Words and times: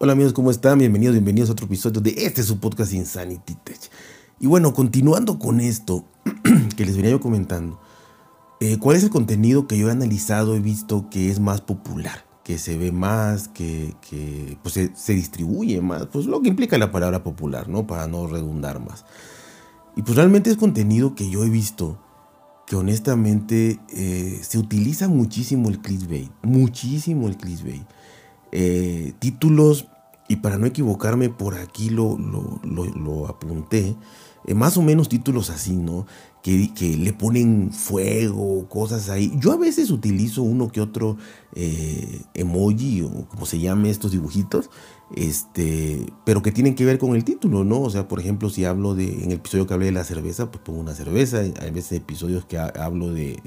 Hola 0.00 0.12
amigos, 0.12 0.32
¿cómo 0.32 0.52
están? 0.52 0.78
Bienvenidos, 0.78 1.14
bienvenidos 1.14 1.50
a 1.50 1.54
otro 1.54 1.66
episodio 1.66 2.00
de 2.00 2.14
este 2.18 2.44
su 2.44 2.60
podcast 2.60 2.92
Insanity 2.92 3.56
Tech. 3.56 3.80
Y 4.38 4.46
bueno, 4.46 4.72
continuando 4.72 5.40
con 5.40 5.58
esto 5.58 6.04
que 6.76 6.84
les 6.84 6.94
venía 6.94 7.10
yo 7.10 7.20
comentando, 7.20 7.80
eh, 8.60 8.78
¿cuál 8.78 8.96
es 8.96 9.02
el 9.02 9.10
contenido 9.10 9.66
que 9.66 9.76
yo 9.76 9.88
he 9.88 9.90
analizado, 9.90 10.54
he 10.54 10.60
visto 10.60 11.10
que 11.10 11.30
es 11.30 11.40
más 11.40 11.62
popular, 11.62 12.24
que 12.44 12.58
se 12.58 12.78
ve 12.78 12.92
más, 12.92 13.48
que, 13.48 13.96
pues, 14.62 14.74
se, 14.94 15.14
distribuye 15.14 15.80
más? 15.80 16.06
Pues 16.06 16.26
lo 16.26 16.42
que 16.42 16.48
implica 16.48 16.78
la 16.78 16.92
palabra 16.92 17.24
popular, 17.24 17.68
¿no? 17.68 17.88
Para 17.88 18.06
no 18.06 18.28
redundar 18.28 18.78
más. 18.78 19.04
Y 19.96 20.02
pues 20.02 20.14
realmente 20.14 20.48
es 20.48 20.56
contenido 20.56 21.16
que 21.16 21.28
yo 21.28 21.42
he 21.42 21.50
visto 21.50 21.98
que 22.68 22.76
honestamente 22.76 23.80
eh, 23.88 24.38
se 24.42 24.58
utiliza 24.58 25.08
muchísimo 25.08 25.68
el 25.68 25.80
clickbait, 25.80 26.30
muchísimo 26.44 27.26
el 27.26 27.36
clickbait. 27.36 27.82
Eh, 28.52 29.12
títulos, 29.18 29.86
y 30.28 30.36
para 30.36 30.58
no 30.58 30.66
equivocarme, 30.66 31.30
por 31.30 31.54
aquí 31.56 31.88
lo, 31.88 32.18
lo, 32.18 33.26
apunté, 33.26 33.96
eh, 34.46 34.54
más 34.54 34.76
o 34.76 34.82
menos 34.82 35.08
títulos 35.08 35.50
así, 35.50 35.74
¿no? 35.74 36.06
Que, 36.42 36.72
que, 36.74 36.96
le 36.96 37.12
ponen 37.12 37.72
fuego, 37.72 38.68
cosas 38.68 39.08
ahí. 39.08 39.32
Yo 39.38 39.52
a 39.52 39.56
veces 39.56 39.90
utilizo 39.90 40.42
uno 40.42 40.68
que 40.68 40.80
otro 40.80 41.16
eh, 41.54 42.22
emoji 42.34 43.02
o 43.02 43.26
como 43.28 43.46
se 43.46 43.58
llame 43.58 43.90
estos 43.90 44.12
dibujitos, 44.12 44.70
este, 45.16 46.06
pero 46.24 46.42
que 46.42 46.52
tienen 46.52 46.74
que 46.74 46.84
ver 46.84 46.98
con 46.98 47.16
el 47.16 47.24
título, 47.24 47.64
¿no? 47.64 47.80
O 47.80 47.90
sea, 47.90 48.06
por 48.06 48.20
ejemplo, 48.20 48.50
si 48.50 48.64
hablo 48.66 48.94
de, 48.94 49.24
en 49.24 49.30
el 49.30 49.38
episodio 49.38 49.66
que 49.66 49.74
hablé 49.74 49.86
de 49.86 49.92
la 49.92 50.04
cerveza, 50.04 50.50
pues 50.50 50.62
pongo 50.62 50.80
una 50.80 50.94
cerveza. 50.94 51.38
Hay 51.38 51.70
veces 51.70 51.92
episodios 51.92 52.44
que 52.44 52.58
hablo 52.58 53.12
de 53.12 53.42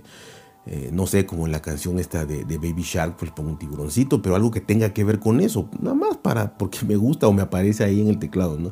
eh, 0.67 0.91
no 0.93 1.07
sé, 1.07 1.25
como 1.25 1.47
en 1.47 1.51
la 1.51 1.61
canción 1.61 1.97
esta 1.97 2.25
de, 2.25 2.43
Baby 2.45 2.83
Shark, 2.83 3.17
pues 3.17 3.31
pongo 3.31 3.49
un 3.49 3.57
tiburoncito, 3.57 4.21
pero 4.21 4.35
algo 4.35 4.51
que 4.51 4.61
tenga 4.61 4.93
que 4.93 5.03
ver 5.03 5.20
con 5.20 5.41
eso, 5.41 5.67
nada 5.79 5.95
más 5.95 6.17
para, 6.17 6.57
porque 6.57 6.85
me 6.85 6.95
gusta 6.95 7.27
o 7.27 7.34
me 7.34 7.41
aparece 7.41 7.84
ahí 7.84 7.99
en 7.99 8.09
el 8.09 8.20
teclado, 8.20 8.59
¿no? 8.59 8.71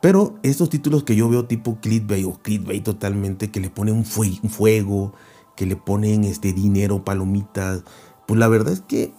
Pero 0.00 0.34
estos 0.42 0.68
títulos 0.70 1.04
que 1.04 1.16
yo 1.16 1.28
veo 1.28 1.46
tipo 1.46 1.78
clickbait 1.80 2.24
o 2.24 2.34
clickbait 2.40 2.84
totalmente, 2.84 3.50
que 3.50 3.60
le 3.60 3.70
ponen 3.70 3.94
un, 3.94 4.04
fuego, 4.04 5.12
que 5.56 5.66
le 5.66 5.76
ponen 5.76 6.24
este 6.24 6.52
dinero, 6.52 7.04
palomitas, 7.04 7.82
pues 8.26 8.38
la 8.38 8.48
verdad 8.48 8.72
es 8.72 8.80
que 8.80 9.12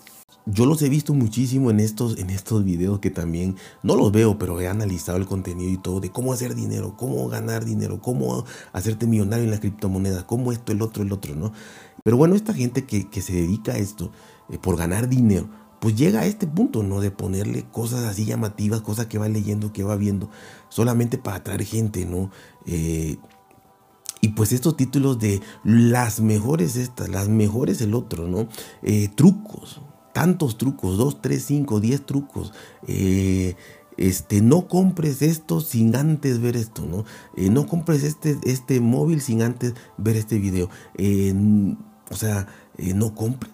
yo 0.45 0.65
los 0.65 0.81
he 0.81 0.89
visto 0.89 1.13
muchísimo 1.13 1.71
en 1.71 1.79
estos, 1.79 2.17
en 2.17 2.29
estos 2.29 2.65
videos 2.65 2.99
que 2.99 3.09
también 3.09 3.55
no 3.81 3.95
los 3.95 4.11
veo, 4.11 4.37
pero 4.37 4.59
he 4.59 4.67
analizado 4.67 5.17
el 5.17 5.25
contenido 5.25 5.71
y 5.71 5.77
todo 5.77 6.01
de 6.01 6.11
cómo 6.11 6.33
hacer 6.33 6.53
dinero, 6.53 6.95
cómo 6.97 7.27
ganar 7.29 7.63
dinero, 7.63 8.01
cómo 8.01 8.45
hacerte 8.73 9.07
millonario 9.07 9.45
en 9.45 9.51
la 9.51 9.59
criptomoneda, 9.59 10.27
cómo 10.27 10.51
esto, 10.51 10.71
el 10.71 10.81
otro, 10.81 11.03
el 11.03 11.11
otro, 11.11 11.35
¿no? 11.35 11.53
Pero 12.03 12.17
bueno, 12.17 12.35
esta 12.35 12.53
gente 12.53 12.85
que, 12.85 13.21
se 13.21 13.33
dedica 13.33 13.73
a 13.73 13.77
esto 13.77 14.11
eh, 14.49 14.57
por 14.57 14.75
ganar 14.75 15.07
dinero, 15.07 15.47
pues 15.79 15.95
llega 15.95 16.21
a 16.21 16.25
este 16.25 16.47
punto, 16.47 16.83
¿no? 16.83 16.99
De 16.99 17.11
ponerle 17.11 17.63
cosas 17.71 18.03
así 18.03 18.25
llamativas, 18.25 18.81
cosas 18.81 19.05
que 19.05 19.17
va 19.17 19.29
leyendo, 19.29 19.71
que 19.71 19.83
va 19.83 19.95
viendo, 19.95 20.29
solamente 20.67 21.17
para 21.17 21.37
atraer 21.37 21.63
gente, 21.63 22.05
¿no? 22.05 22.31
Eh, 22.65 23.17
y 24.19 24.29
pues 24.29 24.53
estos 24.53 24.77
títulos 24.77 25.19
de 25.19 25.41
las 25.65 26.21
mejores 26.21 26.77
estas, 26.77 27.09
las 27.09 27.27
mejores 27.27 27.81
el 27.81 27.93
otro, 27.93 28.27
¿no? 28.27 28.47
Eh, 28.81 29.09
trucos, 29.13 29.81
tantos 30.13 30.57
trucos, 30.57 30.97
2, 30.97 31.21
3, 31.21 31.43
5, 31.43 31.79
10 31.79 32.05
trucos. 32.05 32.53
Eh, 32.87 33.55
este, 33.97 34.41
no 34.41 34.67
compres 34.67 35.21
esto 35.21 35.59
sin 35.59 35.95
antes 35.95 36.39
ver 36.39 36.55
esto, 36.55 36.85
¿no? 36.85 37.03
Eh, 37.35 37.49
no 37.49 37.67
compres 37.67 38.03
este, 38.03 38.37
este 38.43 38.79
móvil 38.79 39.21
sin 39.21 39.41
antes 39.41 39.73
ver 39.97 40.15
este 40.15 40.39
video. 40.39 40.69
Eh, 40.97 41.33
o 42.09 42.15
sea, 42.15 42.47
no 42.77 43.13
compres. 43.13 43.51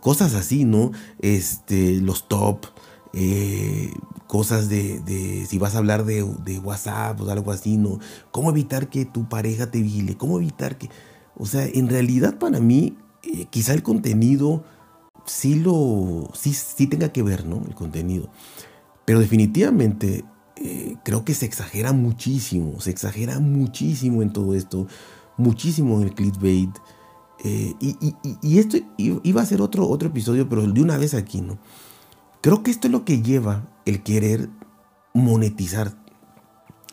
cosas 0.00 0.34
así, 0.34 0.64
¿no? 0.64 0.92
Este, 1.18 2.00
los 2.00 2.28
top, 2.28 2.66
cosas 4.26 4.68
de, 4.68 5.46
si 5.48 5.58
vas 5.58 5.74
a 5.74 5.78
hablar 5.78 6.04
de, 6.04 6.24
de, 6.44 6.58
WhatsApp 6.58 7.20
o 7.20 7.30
algo 7.30 7.52
así, 7.52 7.76
¿no? 7.76 7.98
¿Cómo 8.30 8.50
evitar 8.50 8.88
que 8.88 9.04
tu 9.04 9.28
pareja 9.28 9.70
te 9.70 9.82
vigile? 9.82 10.16
¿Cómo 10.16 10.38
evitar 10.38 10.78
que... 10.78 10.88
O 11.36 11.46
sea, 11.46 11.64
en 11.66 11.88
realidad 11.88 12.38
para 12.38 12.60
mí 12.60 12.96
eh, 13.22 13.46
quizá 13.50 13.74
el 13.74 13.82
contenido 13.82 14.64
sí 15.26 15.56
lo 15.56 16.30
sí, 16.34 16.52
sí, 16.54 16.86
tenga 16.86 17.10
que 17.12 17.22
ver, 17.22 17.46
¿no? 17.46 17.62
El 17.66 17.74
contenido. 17.74 18.28
Pero 19.04 19.20
definitivamente 19.20 20.24
eh, 20.56 20.96
creo 21.04 21.24
que 21.24 21.34
se 21.34 21.46
exagera 21.46 21.92
muchísimo, 21.92 22.80
se 22.80 22.90
exagera 22.90 23.38
muchísimo 23.40 24.22
en 24.22 24.32
todo 24.32 24.54
esto, 24.54 24.86
muchísimo 25.36 26.00
en 26.00 26.08
el 26.08 26.14
clickbait. 26.14 26.70
Eh, 27.42 27.74
y, 27.80 28.58
esto 28.58 28.76
iba 28.98 29.40
a 29.40 29.46
ser 29.46 29.62
otro, 29.62 29.88
otro 29.88 30.08
episodio, 30.08 30.48
pero 30.48 30.66
de 30.66 30.82
una 30.82 30.98
vez 30.98 31.14
aquí, 31.14 31.40
¿no? 31.40 31.58
Creo 32.42 32.62
que 32.62 32.70
esto 32.70 32.88
es 32.88 32.92
lo 32.92 33.04
que 33.04 33.22
lleva 33.22 33.66
el 33.86 34.02
querer 34.02 34.50
monetizar, 35.14 35.96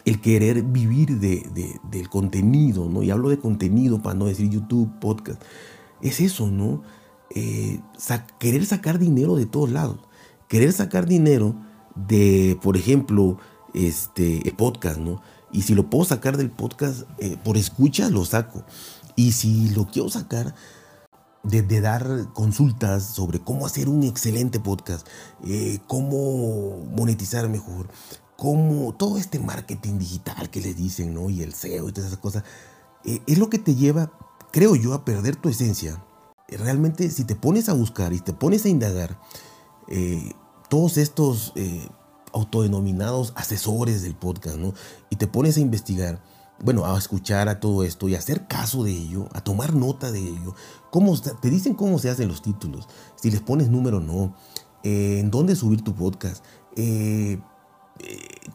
el 0.05 0.21
querer 0.21 0.63
vivir 0.63 1.19
de, 1.19 1.79
del 1.91 2.09
contenido, 2.09 2.87
¿no? 2.89 3.03
Y 3.03 3.11
hablo 3.11 3.29
de 3.29 3.39
contenido 3.39 4.01
para 4.01 4.15
no 4.15 4.25
decir 4.25 4.49
YouTube, 4.49 4.89
podcast 4.99 5.41
es 6.01 6.19
eso, 6.19 6.47
¿no? 6.47 6.81
Eh, 7.29 7.81
querer 8.39 8.65
sacar 8.65 8.99
dinero 8.99 9.35
de 9.35 9.45
todos 9.45 9.69
lados. 9.69 9.99
Querer 10.47 10.71
sacar 10.71 11.05
dinero 11.05 11.55
de, 11.95 12.57
por 12.61 12.77
ejemplo, 12.77 13.37
este, 13.73 14.41
podcast, 14.57 14.97
¿no? 14.97 15.21
Y 15.51 15.63
si 15.63 15.75
lo 15.75 15.89
puedo 15.89 16.05
sacar 16.05 16.37
del 16.37 16.51
podcast 16.51 17.03
eh, 17.19 17.37
por 17.43 17.57
escucha, 17.57 18.09
lo 18.09 18.25
saco. 18.25 18.63
Y 19.15 19.31
si 19.31 19.69
lo 19.69 19.87
quiero 19.87 20.09
sacar 20.09 20.55
de, 21.43 21.81
dar 21.81 22.31
consultas 22.33 23.03
sobre 23.03 23.39
cómo 23.39 23.65
hacer 23.65 23.89
un 23.89 24.03
excelente 24.03 24.59
podcast, 24.59 25.07
eh, 25.45 25.79
cómo 25.87 26.85
monetizar 26.95 27.49
mejor, 27.49 27.89
cómo 28.35 28.93
todo 28.93 29.17
este 29.17 29.39
marketing 29.39 29.97
digital 29.97 30.49
que 30.49 30.61
les 30.61 30.75
dicen, 30.75 31.13
¿no? 31.13 31.29
Y 31.29 31.41
el 31.41 31.53
SEO 31.53 31.89
y 31.89 31.91
todas 31.91 32.09
esas 32.09 32.19
cosas, 32.19 32.43
es 33.03 33.37
lo 33.37 33.49
que 33.49 33.57
te 33.57 33.75
lleva 33.75 34.11
creo 34.57 34.75
yo, 34.75 34.95
a 34.95 35.05
perder 35.05 35.35
tu 35.35 35.49
esencia. 35.49 36.03
Realmente, 36.47 37.11
si 37.11 37.25
te 37.25 37.35
pones 37.35 37.69
a 37.69 37.73
buscar 37.73 38.11
y 38.11 38.19
te 38.19 38.33
pones 38.33 38.65
a 38.65 38.69
indagar, 38.69 39.21
eh, 39.87 40.31
todos 40.67 40.97
estos 40.97 41.53
eh, 41.55 41.87
autodenominados 42.33 43.33
asesores 43.35 44.01
del 44.01 44.15
podcast, 44.15 44.57
¿no? 44.57 44.73
Y 45.11 45.17
te 45.17 45.27
pones 45.27 45.57
a 45.57 45.59
investigar, 45.59 46.23
bueno, 46.59 46.87
a 46.87 46.97
escuchar 46.97 47.49
a 47.49 47.59
todo 47.59 47.83
esto 47.83 48.09
y 48.09 48.15
a 48.15 48.17
hacer 48.17 48.47
caso 48.47 48.83
de 48.83 48.93
ello, 48.93 49.29
a 49.33 49.43
tomar 49.43 49.75
nota 49.75 50.11
de 50.11 50.21
ello. 50.21 50.55
Cómo, 50.89 51.15
te 51.21 51.51
dicen 51.51 51.75
cómo 51.75 51.99
se 51.99 52.09
hacen 52.09 52.27
los 52.27 52.41
títulos, 52.41 52.87
si 53.15 53.29
les 53.29 53.41
pones 53.41 53.69
número 53.69 53.97
o 53.97 54.01
no, 54.01 54.33
eh, 54.81 55.19
en 55.19 55.29
dónde 55.29 55.55
subir 55.55 55.83
tu 55.83 55.93
podcast, 55.93 56.43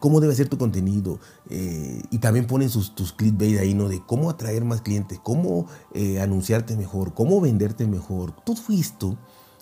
cómo 0.03 0.19
debe 0.19 0.35
ser 0.35 0.49
tu 0.49 0.57
contenido. 0.57 1.19
Eh, 1.49 2.01
y 2.09 2.17
también 2.17 2.45
ponen 2.45 2.69
sus, 2.69 2.93
tus 2.93 3.13
clickbait 3.13 3.57
ahí, 3.59 3.73
¿no? 3.73 3.87
De 3.87 4.01
cómo 4.05 4.29
atraer 4.29 4.65
más 4.65 4.81
clientes, 4.81 5.17
cómo 5.23 5.67
eh, 5.93 6.19
anunciarte 6.19 6.75
mejor, 6.75 7.13
cómo 7.13 7.39
venderte 7.39 7.87
mejor. 7.87 8.33
Todo 8.43 8.61
esto, 8.71 9.17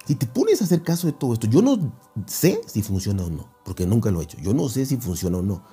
si 0.07 0.15
te 0.15 0.25
pones 0.25 0.61
a 0.61 0.65
hacer 0.65 0.81
caso 0.81 1.05
de 1.05 1.13
todo 1.13 1.33
esto, 1.33 1.45
yo 1.45 1.61
no 1.61 1.93
sé 2.25 2.59
si 2.65 2.81
funciona 2.81 3.23
o 3.23 3.29
no, 3.29 3.49
porque 3.63 3.85
nunca 3.85 4.09
lo 4.09 4.19
he 4.19 4.23
hecho. 4.23 4.39
Yo 4.39 4.53
no 4.53 4.67
sé 4.67 4.87
si 4.87 4.97
funciona 4.97 5.37
o 5.37 5.41
no. 5.43 5.63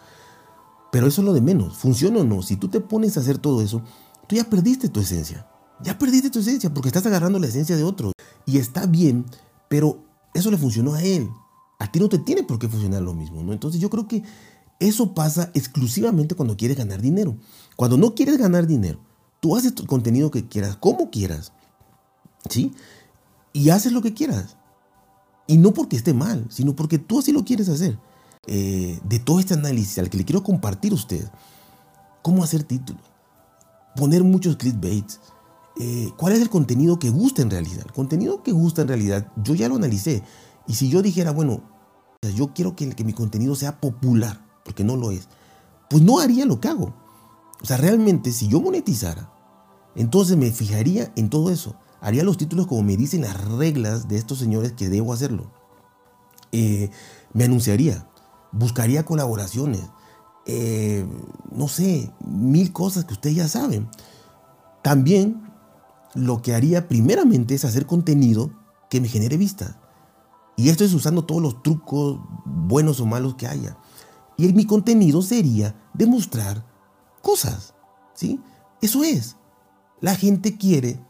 Pero 0.92 1.06
eso 1.06 1.22
es 1.22 1.26
lo 1.26 1.32
de 1.32 1.40
menos, 1.40 1.76
funciona 1.78 2.20
o 2.20 2.24
no. 2.24 2.42
Si 2.42 2.56
tú 2.56 2.68
te 2.68 2.80
pones 2.80 3.16
a 3.16 3.20
hacer 3.20 3.38
todo 3.38 3.62
eso, 3.62 3.82
tú 4.26 4.36
ya 4.36 4.44
perdiste 4.44 4.90
tu 4.90 5.00
esencia. 5.00 5.46
Ya 5.82 5.98
perdiste 5.98 6.28
tu 6.28 6.40
esencia 6.40 6.74
porque 6.74 6.88
estás 6.88 7.06
agarrando 7.06 7.38
la 7.38 7.46
esencia 7.46 7.74
de 7.74 7.84
otro. 7.84 8.12
Y 8.44 8.58
está 8.58 8.84
bien, 8.84 9.24
pero 9.68 10.04
eso 10.34 10.50
le 10.50 10.58
funcionó 10.58 10.92
a 10.92 11.02
él 11.02 11.30
a 11.78 11.90
ti 11.90 12.00
no 12.00 12.08
te 12.08 12.18
tiene 12.18 12.42
por 12.42 12.58
qué 12.58 12.68
funcionar 12.68 13.02
lo 13.02 13.14
mismo, 13.14 13.42
¿no? 13.42 13.52
Entonces 13.52 13.80
yo 13.80 13.90
creo 13.90 14.08
que 14.08 14.22
eso 14.80 15.14
pasa 15.14 15.50
exclusivamente 15.54 16.34
cuando 16.34 16.56
quieres 16.56 16.76
ganar 16.76 17.00
dinero. 17.00 17.36
Cuando 17.76 17.96
no 17.96 18.14
quieres 18.14 18.38
ganar 18.38 18.66
dinero, 18.66 19.00
tú 19.40 19.56
haces 19.56 19.74
tu 19.74 19.86
contenido 19.86 20.30
que 20.30 20.46
quieras, 20.48 20.76
como 20.76 21.10
quieras, 21.10 21.52
¿sí? 22.48 22.72
Y 23.52 23.70
haces 23.70 23.92
lo 23.92 24.02
que 24.02 24.14
quieras. 24.14 24.56
Y 25.46 25.56
no 25.56 25.72
porque 25.72 25.96
esté 25.96 26.12
mal, 26.12 26.46
sino 26.50 26.76
porque 26.76 26.98
tú 26.98 27.20
así 27.20 27.32
lo 27.32 27.44
quieres 27.44 27.68
hacer. 27.68 27.98
Eh, 28.46 28.98
de 29.04 29.18
todo 29.18 29.40
este 29.40 29.54
análisis 29.54 29.98
al 29.98 30.10
que 30.10 30.18
le 30.18 30.24
quiero 30.24 30.42
compartir 30.42 30.92
a 30.92 30.94
usted, 30.94 31.30
cómo 32.22 32.42
hacer 32.42 32.62
títulos, 32.62 33.02
poner 33.96 34.24
muchos 34.24 34.56
clickbaits, 34.56 35.20
eh, 35.80 36.10
cuál 36.16 36.32
es 36.32 36.40
el 36.40 36.50
contenido 36.50 36.98
que 36.98 37.10
gusta 37.10 37.42
en 37.42 37.50
realidad. 37.50 37.84
El 37.86 37.92
contenido 37.92 38.42
que 38.42 38.52
gusta 38.52 38.82
en 38.82 38.88
realidad, 38.88 39.30
yo 39.42 39.54
ya 39.54 39.68
lo 39.68 39.76
analicé. 39.76 40.22
Y 40.68 40.74
si 40.74 40.88
yo 40.88 41.02
dijera, 41.02 41.32
bueno, 41.32 41.62
yo 42.36 42.52
quiero 42.54 42.76
que, 42.76 42.90
que 42.90 43.02
mi 43.02 43.12
contenido 43.12 43.56
sea 43.56 43.80
popular, 43.80 44.46
porque 44.64 44.84
no 44.84 44.96
lo 44.96 45.10
es, 45.10 45.28
pues 45.90 46.02
no 46.02 46.20
haría 46.20 46.44
lo 46.46 46.60
que 46.60 46.68
hago. 46.68 46.94
O 47.60 47.66
sea, 47.66 47.76
realmente 47.78 48.30
si 48.30 48.46
yo 48.46 48.60
monetizara, 48.60 49.32
entonces 49.96 50.36
me 50.36 50.52
fijaría 50.52 51.12
en 51.16 51.30
todo 51.30 51.50
eso. 51.50 51.74
Haría 52.00 52.22
los 52.22 52.36
títulos 52.36 52.68
como 52.68 52.82
me 52.82 52.96
dicen 52.96 53.22
las 53.22 53.42
reglas 53.48 54.06
de 54.06 54.16
estos 54.16 54.38
señores 54.38 54.72
que 54.72 54.88
debo 54.88 55.12
hacerlo. 55.12 55.50
Eh, 56.52 56.90
me 57.32 57.44
anunciaría, 57.44 58.06
buscaría 58.52 59.04
colaboraciones, 59.04 59.82
eh, 60.46 61.04
no 61.50 61.68
sé, 61.68 62.12
mil 62.24 62.72
cosas 62.72 63.04
que 63.04 63.14
ustedes 63.14 63.36
ya 63.36 63.48
saben. 63.48 63.88
También 64.82 65.42
lo 66.14 66.40
que 66.42 66.54
haría 66.54 66.88
primeramente 66.88 67.54
es 67.54 67.64
hacer 67.64 67.86
contenido 67.86 68.50
que 68.88 69.00
me 69.00 69.08
genere 69.08 69.36
vistas. 69.36 69.74
Y 70.58 70.70
esto 70.70 70.82
es 70.82 70.92
usando 70.92 71.24
todos 71.24 71.40
los 71.40 71.62
trucos 71.62 72.18
buenos 72.44 72.98
o 72.98 73.06
malos 73.06 73.36
que 73.36 73.46
haya. 73.46 73.78
Y 74.36 74.52
mi 74.52 74.66
contenido 74.66 75.22
sería 75.22 75.76
demostrar 75.94 76.66
cosas, 77.22 77.74
¿sí? 78.12 78.40
Eso 78.82 79.04
es. 79.04 79.36
La 80.00 80.16
gente 80.16 80.58
quiere 80.58 81.00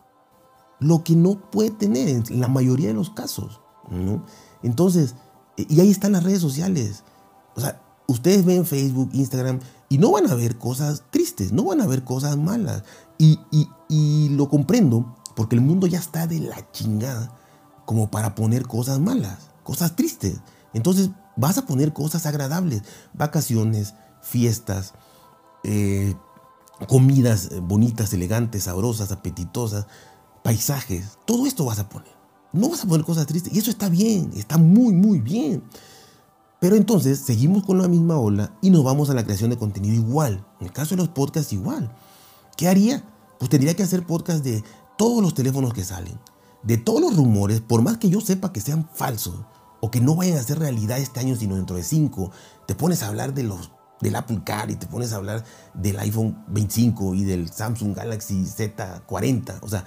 lo 0.81 1.03
que 1.03 1.17
no 1.17 1.51
puede 1.51 1.71
tener 1.71 2.11
en 2.11 2.41
la 2.41 2.49
mayoría 2.49 2.89
de 2.89 2.95
los 2.95 3.09
casos, 3.09 3.63
¿no? 3.91 4.23
Entonces, 4.63 5.15
y 5.57 5.81
ahí 5.81 5.91
están 5.91 6.13
las 6.13 6.25
redes 6.25 6.43
sociales. 6.43 7.03
O 7.57 7.63
sea, 7.63 7.81
ustedes 8.07 8.45
ven 8.45 8.67
Facebook, 8.67 9.09
Instagram 9.15 9.61
y 9.89 9.97
no 9.97 10.13
van 10.13 10.29
a 10.31 10.35
ver 10.35 10.59
cosas 10.59 11.05
tristes, 11.11 11.53
no 11.53 11.65
van 11.65 11.81
a 11.81 11.87
ver 11.87 12.05
cosas 12.05 12.37
malas. 12.37 12.83
Y, 13.17 13.41
y 13.89 14.29
lo 14.29 14.51
comprendo 14.51 15.17
porque 15.35 15.57
el 15.57 15.63
mundo 15.63 15.87
ya 15.87 15.99
está 16.01 16.27
de 16.27 16.41
la 16.41 16.71
chingada 16.71 17.38
como 17.89 18.11
para 18.11 18.35
poner 18.35 18.67
cosas 18.67 19.01
malas, 19.01 19.49
cosas 19.63 19.97
tristes. 19.97 20.43
Entonces 20.75 21.09
vas 21.37 21.57
a 21.57 21.65
poner 21.65 21.95
cosas 21.95 22.27
agradables, 22.27 22.83
vacaciones, 23.15 23.95
fiestas, 24.21 24.93
eh, 25.65 26.15
comidas 26.87 27.49
bonitas, 27.63 28.13
elegantes, 28.13 28.65
sabrosas, 28.65 29.11
apetitosas, 29.11 29.87
paisajes, 30.45 31.17
todo 31.25 31.47
esto 31.47 31.65
vas 31.65 31.79
a 31.79 31.89
poner. 31.89 32.13
No 32.53 32.69
vas 32.69 32.85
a 32.85 32.87
poner 32.87 33.07
cosas 33.07 33.27
tristes. 33.27 33.55
Y 33.55 33.59
eso 33.59 33.71
está 33.71 33.89
bien, 33.89 34.33
está 34.37 34.59
muy, 34.59 34.93
muy 34.93 35.21
bien. 35.21 35.65
Pero 36.61 36.77
entonces 36.77 37.19
seguimos 37.21 37.65
con 37.65 37.79
la 37.81 37.89
misma 37.89 38.19
ola 38.19 38.53
y 38.61 38.69
nos 38.69 38.85
vamos 38.85 39.09
a 39.09 39.15
la 39.15 39.25
creación 39.25 39.49
de 39.49 39.57
contenido 39.57 39.95
igual. 39.95 40.47
En 40.61 40.67
el 40.67 40.75
caso 40.75 40.91
de 40.91 40.99
los 40.99 41.09
podcasts 41.09 41.55
igual. 41.55 41.91
¿Qué 42.55 42.69
haría? 42.69 43.03
Pues 43.39 43.49
tendría 43.49 43.75
que 43.75 43.83
hacer 43.83 44.05
podcast 44.05 44.45
de 44.45 44.63
todos 44.99 45.23
los 45.23 45.33
teléfonos 45.33 45.73
que 45.73 45.85
salen, 45.85 46.19
de 46.63 46.77
todos 46.77 47.01
los 47.01 47.17
rumores, 47.17 47.61
por 47.61 47.83
más 47.83 47.99
que 47.99 48.11
yo 48.11 48.21
sepa 48.21 48.53
que 48.53 48.61
sean 48.61 48.89
falsos 48.93 49.37
o 49.81 49.91
que 49.91 50.01
no 50.01 50.17
vayan 50.17 50.39
a 50.39 50.43
ser 50.43 50.59
realidad 50.59 50.99
este 50.99 51.21
año, 51.21 51.37
sino 51.37 51.57
dentro 51.57 51.77
de 51.77 51.85
cinco, 51.85 52.31
te 52.67 52.75
pones 52.75 53.03
a 53.03 53.09
hablar 53.09 53.35
de 53.35 53.45
los 53.45 53.71
del 54.01 54.15
Apple 54.15 54.43
Car 54.45 54.71
y 54.71 54.77
te 54.77 54.87
pones 54.87 55.13
a 55.13 55.17
hablar 55.17 55.45
del 55.75 55.99
iPhone 55.99 56.45
25 56.49 57.15
y 57.15 57.25
del 57.25 57.49
Samsung 57.49 57.97
Galaxy 57.97 58.45
Z40. 58.45 59.59
O 59.63 59.69
sea, 59.69 59.85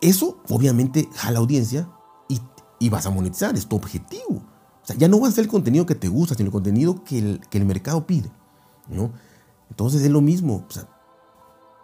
eso 0.00 0.38
obviamente 0.48 1.08
jala 1.14 1.40
audiencia 1.40 1.88
y, 2.28 2.40
y, 2.78 2.88
vas 2.88 3.06
a 3.06 3.10
monetizar, 3.10 3.54
es 3.54 3.66
tu 3.66 3.76
objetivo. 3.76 4.42
O 4.82 4.86
sea, 4.86 4.96
ya 4.96 5.08
no 5.08 5.20
va 5.20 5.28
a 5.28 5.32
ser 5.32 5.44
el 5.44 5.50
contenido 5.50 5.84
que 5.84 5.94
te 5.94 6.08
gusta, 6.08 6.34
sino 6.34 6.46
el 6.46 6.52
contenido 6.52 7.04
que 7.04 7.18
el, 7.18 7.40
que 7.50 7.58
el 7.58 7.66
mercado 7.66 8.06
pide. 8.06 8.30
¿no? 8.88 9.12
Entonces 9.70 10.02
es 10.02 10.10
lo 10.10 10.20
mismo. 10.20 10.64
O 10.68 10.72
sea, 10.72 10.88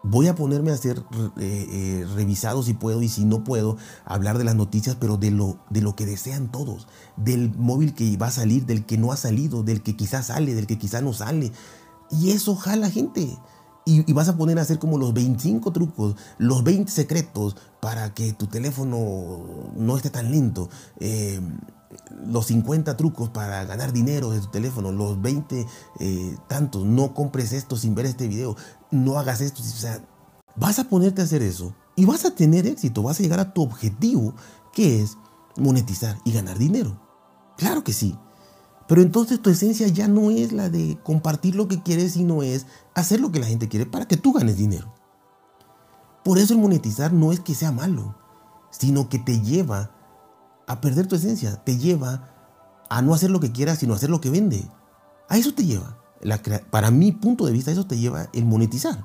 voy 0.03 0.29
a 0.29 0.35
ponerme 0.35 0.71
a 0.71 0.77
ser 0.77 0.99
eh, 1.39 1.67
eh, 1.71 2.07
revisado 2.15 2.63
si 2.63 2.75
puedo 2.75 3.03
y 3.03 3.09
si 3.09 3.25
no 3.25 3.45
puedo 3.45 3.77
hablar 4.05 4.39
de 4.39 4.45
las 4.45 4.57
noticias, 4.57 4.97
pero 4.99 5.17
de 5.17 5.31
lo, 5.31 5.59
de 5.71 5.81
lo 5.81 5.95
que 5.95 6.07
desean 6.07 6.51
todos, 6.51 6.89
del 7.17 7.55
móvil 7.57 7.95
que 7.95 8.17
va 8.17 8.27
a 8.29 8.33
salir, 8.33 8.67
del 8.67 8.85
que 8.85 8.99
no 8.99 9.13
ha 9.13 9.17
salido, 9.17 9.63
del 9.63 9.83
que 9.83 9.97
quizás 9.97 10.27
sale, 10.27 10.55
del 10.55 10.67
que 10.67 10.79
quizás 10.79 11.03
no 11.03 11.13
sale. 11.13 11.53
Y 12.11 12.31
eso 12.31 12.57
jala 12.57 12.91
gente. 12.91 13.39
Y, 13.85 14.13
vas 14.13 14.29
a 14.29 14.37
poner 14.37 14.61
a 14.61 14.63
hacer 14.63 14.79
como 14.79 14.97
los 14.97 15.13
25 15.13 15.73
trucos, 15.73 16.15
los 16.39 16.63
20 16.63 16.91
secretos 16.91 17.57
para 17.81 18.15
que 18.15 18.33
tu 18.33 18.47
teléfono 18.47 19.73
no 19.77 19.97
esté 19.97 20.09
tan 20.09 20.31
lento. 20.31 20.71
Eh, 21.01 21.41
los 22.27 22.47
50 22.47 22.97
trucos 22.97 23.31
para 23.31 23.65
ganar 23.65 23.93
dinero 23.93 24.31
de 24.31 24.41
tu 24.41 24.49
teléfono, 24.49 24.93
los 24.93 25.21
20 25.21 25.67
tantos, 26.49 26.85
no 26.85 27.15
compres 27.15 27.53
esto 27.53 27.77
sin 27.77 27.95
ver 27.95 28.07
este 28.07 28.29
video 28.29 28.57
no 28.91 29.19
hagas 29.19 29.41
esto. 29.41 29.63
O 29.63 29.65
sea, 29.65 30.05
vas 30.57 30.79
a 30.79 30.85
ponerte 30.85 31.23
a 31.23 31.25
hacer 31.25 31.43
eso 31.43 31.75
y 31.97 32.05
vas 32.05 32.25
a 32.25 32.35
tener 32.35 32.67
éxito, 32.67 33.03
vas 33.03 33.19
a 33.19 33.23
llegar 33.23 33.41
a 33.41 33.53
tu 33.53 33.63
objetivo, 33.63 34.35
que 34.73 35.03
es 35.03 35.17
monetizar 35.57 36.19
y 36.25 36.33
ganar 36.33 36.59
dinero. 36.59 37.01
Claro 37.57 37.83
que 37.85 37.93
sí. 37.93 38.17
Pero 38.89 39.03
entonces 39.03 39.41
tu 39.41 39.51
esencia 39.51 39.89
ya 39.89 40.09
no 40.09 40.31
es 40.31 40.53
la 40.53 40.69
de 40.69 40.99
compartir 41.03 41.55
lo 41.55 41.69
que 41.69 41.83
quieres, 41.83 42.13
sino 42.13 42.43
es 42.43 42.67
hacer 42.95 43.21
lo 43.21 43.33
que 43.33 43.41
la 43.41 43.47
gente 43.47 43.69
quiere 43.69 43.87
para 43.87 44.07
que 44.07 44.17
tú 44.17 44.33
ganes 44.33 44.57
dinero. 44.57 44.93
Por 46.25 46.39
eso 46.39 46.55
el 46.55 46.61
monetizar 46.61 47.13
no 47.13 47.33
es 47.33 47.41
que 47.41 47.55
sea 47.55 47.73
malo, 47.73 48.15
sino 48.71 49.09
que 49.09 49.19
te 49.19 49.41
lleva 49.41 49.91
a 50.73 50.81
perder 50.81 51.07
tu 51.07 51.17
esencia, 51.17 51.63
te 51.65 51.79
lleva 51.79 52.29
a 52.89 53.03
no 53.03 53.15
hacer 53.15 53.31
lo 53.31 53.41
que 53.41 53.53
quieras, 53.53 53.79
sino 53.79 53.95
hacer 53.95 54.11
lo 54.11 54.21
que 54.21 54.31
vende. 54.31 54.69
A 55.29 55.39
eso 55.39 55.55
te 55.55 55.65
lleva 55.65 56.03
para 56.71 56.91
mi 56.91 57.13
punto 57.13 57.47
de 57.47 57.53
vista, 57.53 57.71
eso 57.71 57.87
te 57.87 57.99
lleva 57.99 58.29
el 58.33 58.45
monetizar. 58.45 59.05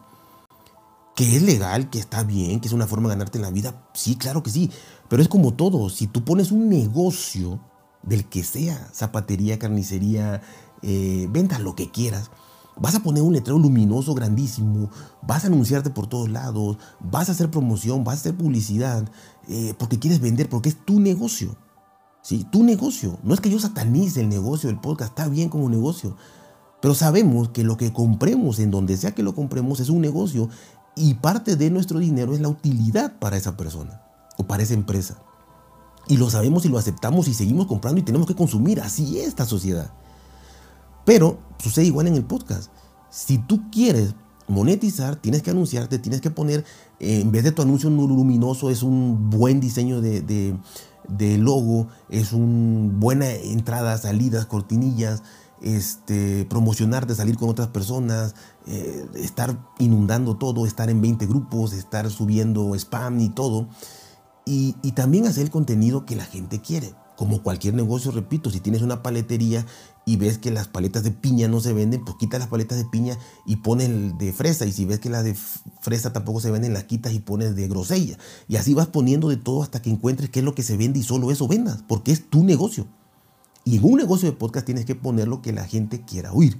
Que 1.16 1.36
es 1.36 1.42
legal, 1.42 1.90
que 1.90 2.00
está 2.00 2.24
bien, 2.24 2.60
que 2.60 2.68
es 2.68 2.74
una 2.74 2.86
forma 2.86 3.10
de 3.10 3.16
ganarte 3.16 3.40
la 3.40 3.50
vida. 3.50 3.90
Sí, 3.94 4.16
claro 4.16 4.44
que 4.44 4.52
sí. 4.52 4.70
Pero 5.10 5.22
es 5.22 5.28
como 5.28 5.56
todo. 5.56 5.90
Si 5.90 6.06
tú 6.06 6.24
pones 6.24 6.52
un 6.52 6.70
negocio 6.70 7.60
del 8.04 8.30
que 8.30 8.44
sea, 8.44 8.90
zapatería, 8.94 9.58
carnicería, 9.58 10.42
eh, 10.84 11.28
venta 11.32 11.58
lo 11.58 11.76
que 11.76 11.90
quieras, 11.90 12.30
vas 12.80 12.96
a 12.96 13.02
poner 13.02 13.24
un 13.24 13.34
letrero 13.34 13.60
luminoso 13.60 14.14
grandísimo, 14.14 14.90
vas 15.22 15.44
a 15.44 15.48
anunciarte 15.48 15.90
por 15.90 16.08
todos 16.08 16.30
lados, 16.30 16.78
vas 17.00 17.30
a 17.30 17.32
hacer 17.32 17.50
promoción, 17.50 18.04
vas 18.04 18.16
a 18.16 18.20
hacer 18.20 18.36
publicidad, 18.36 19.10
eh, 19.48 19.74
porque 19.78 20.00
quieres 20.00 20.20
vender, 20.20 20.50
porque 20.50 20.70
es 20.70 20.86
tu 20.86 21.00
negocio. 21.00 21.56
¿sí? 22.22 22.46
Tu 22.52 22.64
negocio. 22.64 23.18
No 23.24 23.34
es 23.34 23.42
que 23.42 23.50
yo 23.50 23.60
satanice 23.60 24.22
el 24.22 24.30
negocio 24.30 24.68
del 24.68 24.80
podcast, 24.80 25.18
está 25.18 25.30
bien 25.30 25.50
como 25.50 25.70
negocio. 25.70 26.16
Pero 26.82 26.94
sabemos 26.94 27.50
que 27.50 27.64
lo 27.64 27.78
que 27.78 27.92
compremos, 27.92 28.60
en 28.60 28.70
donde 28.70 28.98
sea 28.98 29.16
que 29.16 29.24
lo 29.24 29.34
compremos, 29.34 29.80
es 29.80 29.90
un 29.90 30.02
negocio 30.02 30.50
y 30.96 31.16
parte 31.16 31.56
de 31.56 31.70
nuestro 31.70 32.00
dinero 32.00 32.34
es 32.34 32.42
la 32.42 32.50
utilidad 32.50 33.18
para 33.20 33.38
esa 33.38 33.56
persona 33.56 34.02
o 34.38 34.44
para 34.44 34.64
esa 34.64 34.74
empresa. 34.74 35.22
Y 36.08 36.18
lo 36.18 36.30
sabemos 36.30 36.66
y 36.66 36.70
lo 36.70 36.78
aceptamos 36.78 37.28
y 37.28 37.34
seguimos 37.34 37.68
comprando 37.68 38.00
y 38.00 38.04
tenemos 38.04 38.28
que 38.28 38.36
consumir. 38.36 38.82
Así 38.82 39.20
es 39.20 39.28
esta 39.28 39.46
sociedad. 39.46 39.92
Pero 41.06 41.40
sucede 41.60 41.86
igual 41.86 42.08
en 42.08 42.16
el 42.16 42.24
podcast. 42.24 42.72
Si 43.10 43.38
tú 43.38 43.70
quieres 43.72 44.16
monetizar, 44.48 45.16
tienes 45.18 45.42
que 45.42 45.52
anunciarte, 45.52 46.00
tienes 46.00 46.22
que 46.22 46.32
poner, 46.32 46.66
eh, 47.00 47.22
en 47.22 47.32
vez 47.32 47.44
de 47.44 47.52
tu 47.52 47.62
anuncio 47.62 47.90
luminoso, 47.90 48.70
es 48.70 48.84
un 48.84 49.30
buen 49.30 49.60
diseño 49.60 50.02
de, 50.02 50.22
de 51.08 51.38
logo, 51.38 51.88
es 52.10 52.34
una 52.34 52.94
buena 52.94 53.30
entrada, 53.30 53.98
salidas, 53.98 54.46
cortinillas, 54.46 55.24
este, 55.62 56.46
promocionarte, 56.46 57.16
salir 57.16 57.38
con 57.38 57.50
otras 57.50 57.70
personas, 57.70 58.36
eh, 58.68 59.06
estar 59.16 59.58
inundando 59.80 60.38
todo, 60.38 60.66
estar 60.66 60.90
en 60.90 61.02
20 61.02 61.26
grupos, 61.26 61.74
estar 61.74 62.10
subiendo 62.10 62.76
spam 62.76 63.20
y 63.20 63.30
todo. 63.30 63.68
Y, 64.46 64.74
también 64.94 65.28
hacer 65.28 65.44
el 65.44 65.52
contenido 65.52 66.06
que 66.06 66.16
la 66.16 66.24
gente 66.24 66.62
quiere. 66.62 66.94
Como 67.18 67.44
cualquier 67.44 67.74
negocio, 67.74 68.12
repito, 68.12 68.50
si 68.50 68.62
tienes 68.62 68.82
una 68.82 69.04
paletería 69.04 69.66
y 70.08 70.16
ves 70.16 70.38
que 70.38 70.52
las 70.52 70.70
paletas 70.70 71.04
de 71.04 71.12
piña 71.12 71.50
no 71.50 71.60
se 71.60 71.74
venden, 71.74 72.06
pues 72.06 72.16
quita 72.18 72.40
las 72.40 72.48
paletas 72.48 72.78
de 72.78 72.86
piña 72.86 73.18
y 73.46 73.58
pones 73.58 74.18
de 74.18 74.32
fresa. 74.32 74.66
Y 74.66 74.72
si 74.72 74.86
ves 74.86 75.00
que 75.00 75.10
las 75.10 75.26
de 75.26 75.36
fresa 75.82 76.14
tampoco 76.14 76.40
se 76.40 76.50
venden, 76.50 76.74
las 76.74 76.86
quitas 76.86 77.12
y 77.12 77.20
pones 77.20 77.58
de 77.58 77.68
grosella. 77.68 78.18
Y 78.48 78.56
así 78.56 78.74
vas 78.74 78.88
poniendo 78.88 79.28
de 79.28 79.36
todo 79.36 79.62
hasta 79.62 79.82
que 79.82 79.90
encuentres 79.90 80.30
qué 80.30 80.40
es 80.40 80.46
lo 80.46 80.56
que 80.56 80.64
se 80.64 80.78
vende 80.78 81.00
y 81.00 81.04
solo 81.04 81.30
eso 81.30 81.46
vendas, 81.50 81.84
porque 81.86 82.14
es 82.14 82.30
tu 82.30 82.46
negocio. 82.46 82.88
Y 83.66 83.76
en 83.76 83.84
un 83.84 83.98
negocio 83.98 84.32
de 84.32 84.38
podcast 84.38 84.66
tienes 84.66 84.86
que 84.86 84.96
poner 84.96 85.28
lo 85.28 85.42
que 85.42 85.52
la 85.52 85.66
gente 85.66 86.02
quiera 86.06 86.32
oír 86.32 86.58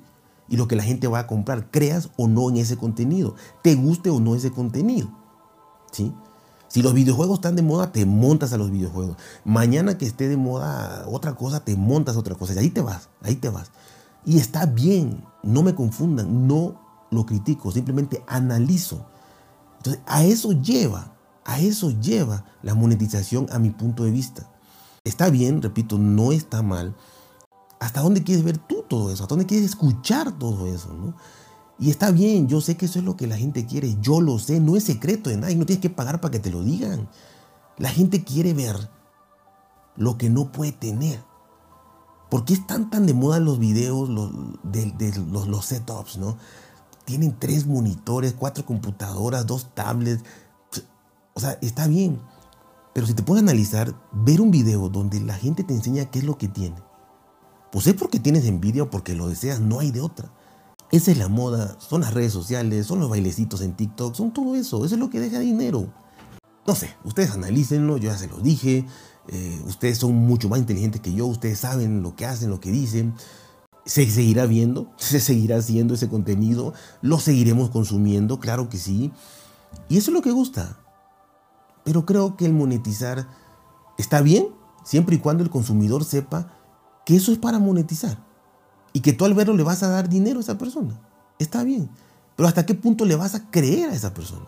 y 0.50 0.58
lo 0.58 0.68
que 0.68 0.76
la 0.76 0.84
gente 0.84 1.08
va 1.08 1.20
a 1.20 1.28
comprar, 1.28 1.72
creas 1.72 2.10
o 2.18 2.28
no 2.28 2.50
en 2.50 2.58
ese 2.58 2.76
contenido, 2.76 3.36
te 3.64 3.76
guste 3.76 4.10
o 4.10 4.20
no 4.20 4.36
ese 4.36 4.52
contenido. 4.52 5.10
¿sí? 5.94 6.14
Si 6.68 6.82
los 6.82 6.94
videojuegos 6.94 7.38
están 7.38 7.56
de 7.56 7.62
moda, 7.62 7.92
te 7.92 8.06
montas 8.06 8.54
a 8.54 8.58
los 8.58 8.72
videojuegos. 8.72 9.18
Mañana 9.46 9.98
que 9.98 10.06
esté 10.06 10.28
de 10.28 10.38
moda 10.38 11.06
otra 11.08 11.36
cosa, 11.36 11.62
te 11.62 11.76
montas 11.76 12.16
a 12.16 12.20
otra 12.20 12.36
cosa. 12.36 12.54
Y 12.54 12.58
ahí 12.58 12.70
te 12.70 12.82
vas, 12.82 13.10
ahí 13.22 13.36
te 13.36 13.50
vas. 13.50 13.72
Y 14.26 14.38
está 14.40 14.66
bien, 14.66 15.24
no 15.44 15.64
me 15.64 15.74
confundan, 15.74 16.48
no 16.48 16.80
lo 17.12 17.26
critico, 17.26 17.72
simplemente 17.72 18.24
analizo. 18.28 19.06
Entonces, 19.78 20.02
a 20.06 20.24
eso 20.26 20.52
lleva, 20.52 21.16
a 21.46 21.60
eso 21.60 21.92
lleva 21.92 22.44
la 22.62 22.76
monetización 22.76 23.48
a 23.52 23.60
mi 23.60 23.70
punto 23.70 24.04
de 24.04 24.12
vista. 24.12 24.50
Está 25.04 25.30
bien, 25.30 25.62
repito, 25.62 25.98
no 25.98 26.34
está 26.34 26.62
mal. 26.62 26.94
¿Hasta 27.80 28.02
dónde 28.02 28.24
quieres 28.24 28.44
ver 28.44 28.58
tú 28.58 28.84
todo 28.88 29.12
eso? 29.12 29.24
¿Hasta 29.24 29.36
dónde 29.36 29.46
quieres 29.46 29.70
escuchar 29.70 30.38
todo 30.38 30.68
eso? 30.68 30.94
¿no? 30.94 31.16
Y 31.80 31.92
está 31.92 32.12
bien, 32.12 32.48
yo 32.48 32.60
sé 32.60 32.76
que 32.76 32.86
eso 32.86 33.00
es 33.00 33.06
lo 33.06 33.16
que 33.16 33.28
la 33.28 33.38
gente 33.38 33.66
quiere, 33.66 33.98
yo 34.02 34.20
lo 34.20 34.40
sé, 34.40 34.60
no 34.60 34.76
es 34.76 34.84
secreto 34.84 35.30
de 35.30 35.38
nadie, 35.38 35.56
no 35.56 35.66
tienes 35.66 35.82
que 35.82 35.92
pagar 35.92 36.20
para 36.20 36.32
que 36.32 36.40
te 36.40 36.50
lo 36.50 36.64
digan. 36.64 37.08
La 37.78 37.90
gente 37.90 38.24
quiere 38.24 38.54
ver 38.54 38.90
lo 39.96 40.18
que 40.18 40.30
no 40.30 40.52
puede 40.52 40.72
tener. 40.72 41.24
¿Por 42.30 42.46
qué 42.46 42.54
están 42.54 42.90
tan 42.90 43.06
de 43.06 43.14
moda 43.14 43.40
los 43.40 43.60
videos 43.60 44.10
los, 44.10 44.32
de, 44.64 45.14
los, 45.32 45.66
setups, 45.66 46.18
no? 46.18 46.38
Tienen 47.06 47.38
tres 47.38 47.66
monitores, 47.66 48.34
cuatro 48.34 48.66
computadoras, 48.66 49.46
dos 49.46 49.74
tablets. 49.74 50.24
O 51.34 51.40
sea, 51.40 51.58
está 51.62 51.88
bien. 51.88 52.20
Pero 52.94 53.06
si 53.06 53.14
te 53.14 53.24
pones 53.24 53.44
a 53.44 53.46
analizar, 53.46 53.94
ver 54.12 54.42
un 54.42 54.50
video 54.50 54.90
donde 54.90 55.20
la 55.22 55.36
gente 55.36 55.64
te 55.64 55.74
enseña 55.74 56.06
qué 56.06 56.20
es 56.20 56.26
lo 56.26 56.38
que 56.38 56.48
tiene, 56.48 56.76
pues 57.72 57.86
es 57.86 57.94
porque 57.94 58.20
tienes 58.20 58.46
envidia 58.46 58.84
o 58.84 58.90
porque 58.90 59.14
lo 59.14 59.30
deseas, 59.30 59.60
no 59.60 59.80
hay 59.80 59.92
de 59.92 60.02
otra. 60.02 60.32
Esa 60.92 61.12
es 61.12 61.18
la 61.18 61.28
moda, 61.28 61.76
son 61.80 62.02
las 62.02 62.14
redes 62.14 62.32
sociales, 62.32 62.86
son 62.86 63.00
los 63.00 63.10
bailecitos 63.10 63.62
en 63.62 63.74
TikTok, 63.74 64.16
son 64.16 64.32
todo 64.32 64.56
eso, 64.56 64.86
eso 64.86 64.96
es 64.96 65.00
lo 65.00 65.10
que 65.10 65.20
deja 65.20 65.40
dinero. 65.40 65.92
no 66.66 66.76
sé, 66.76 66.96
ustedes 67.04 67.32
analícenlo, 67.32 67.98
yo 67.98 68.10
ya 68.10 68.18
se 68.18 68.28
los 68.28 68.42
dije, 68.42 68.86
eh, 69.28 69.62
ustedes 69.66 69.98
son 69.98 70.16
mucho 70.16 70.48
más 70.48 70.60
inteligentes 70.60 71.02
que 71.02 71.14
yo, 71.14 71.26
ustedes 71.26 71.60
saben 71.60 72.02
lo 72.02 72.16
que 72.16 72.26
hacen, 72.26 72.50
lo 72.50 72.60
que 72.60 72.72
dicen. 72.72 73.14
Se 73.86 74.10
seguirá 74.10 74.46
viendo, 74.46 74.92
se 74.98 75.20
seguirá 75.20 75.58
haciendo 75.58 75.94
ese 75.94 76.08
contenido, 76.10 76.74
lo 77.02 77.20
seguiremos 77.20 77.70
consumiendo, 77.70 78.40
claro 78.40 78.70
que 78.70 78.78
sí. 78.78 79.12
Y 79.90 79.98
eso 79.98 80.12
es 80.12 80.16
lo 80.16 80.22
que 80.22 80.32
gusta. 80.32 80.78
Pero 81.84 82.06
creo 82.06 82.38
que 82.38 82.46
el 82.46 82.54
monetizar 82.54 83.28
está 83.98 84.22
bien 84.22 84.50
siempre 84.84 85.16
y 85.16 85.20
cuando 85.20 85.44
el 85.44 85.50
consumidor 85.50 86.06
sepa 86.06 86.54
que 87.06 87.16
eso 87.16 87.32
es 87.32 87.38
para 87.38 87.60
monetizar. 87.60 88.27
Y 88.98 89.02
que 89.02 89.14
tú 89.14 89.26
al 89.26 89.36
verlo 89.36 89.54
le 89.54 89.62
vas 89.62 89.84
a 89.84 89.90
dar 89.90 90.10
dinero 90.10 90.40
a 90.40 90.42
esa 90.42 90.58
persona. 90.58 91.00
Está 91.38 91.64
bien. 91.64 91.88
Pero 92.36 92.50
¿hasta 92.50 92.66
qué 92.66 92.74
punto 92.74 93.06
le 93.06 93.16
vas 93.16 93.36
a 93.36 93.48
creer 93.52 93.92
a 93.92 93.94
esa 93.94 94.12
persona? 94.12 94.48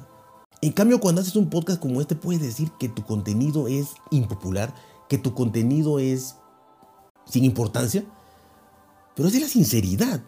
En 0.59 0.71
cambio, 0.71 0.99
cuando 0.99 1.21
haces 1.21 1.35
un 1.35 1.51
podcast 1.51 1.79
como 1.79 2.01
este, 2.01 2.15
puedes 2.15 2.41
decir 2.41 2.71
que 2.79 2.89
tu 2.89 3.05
contenido 3.05 3.67
es 3.67 3.89
impopular, 4.09 4.73
que 5.07 5.19
tu 5.19 5.35
contenido 5.35 5.99
es 5.99 6.35
sin 7.27 7.45
importancia. 7.45 8.03
Pero 9.15 9.27
es 9.27 9.35
de 9.35 9.41
la 9.41 9.47
sinceridad 9.47 10.23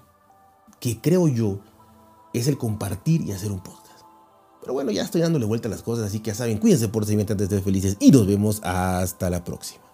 que 0.80 1.02
creo 1.02 1.28
yo 1.28 1.58
es 2.32 2.48
el 2.48 2.60
compartir 2.60 3.22
y 3.22 3.32
hacer 3.32 3.52
un 3.52 3.62
podcast. 3.62 4.04
Pero 4.60 4.74
bueno, 4.74 4.92
ya 4.92 5.02
estoy 5.02 5.22
dándole 5.22 5.48
vuelta 5.48 5.68
a 5.68 5.72
las 5.72 5.82
cosas, 5.82 6.06
así 6.06 6.20
que 6.20 6.30
ya 6.30 6.36
saben, 6.36 6.60
cuídense 6.60 6.90
por 6.90 7.08
si 7.08 7.20
antes 7.20 7.50
de 7.50 7.60
felices 7.60 7.98
y 8.00 8.12
nos 8.12 8.28
vemos 8.28 8.62
hasta 8.64 9.32
la 9.32 9.44
próxima. 9.44 9.91